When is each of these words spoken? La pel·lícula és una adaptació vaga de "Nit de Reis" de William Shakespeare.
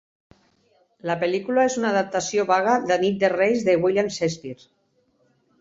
La 1.09 1.15
pel·lícula 1.23 1.67
és 1.71 1.75
una 1.83 1.91
adaptació 1.95 2.47
vaga 2.53 2.75
de 2.93 2.99
"Nit 3.05 3.23
de 3.25 3.33
Reis" 3.37 3.63
de 3.71 3.79
William 3.85 4.11
Shakespeare. 4.17 4.71